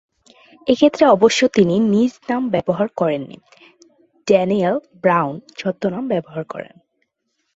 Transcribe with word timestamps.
এক্ষেত্রে 0.67 1.03
অবশ্য 1.07 1.39
তিনি 1.47 1.75
নিজ 1.89 2.11
নাম 2.29 2.49
ব্যবহার 2.49 2.87
করেননি; 2.97 3.37
"ড্যানিয়েল 4.27 4.75
ব্রাউন" 5.01 5.35
ছদ্মনাম 5.57 6.03
ব্যবহার 6.07 6.43
করেন। 6.43 6.75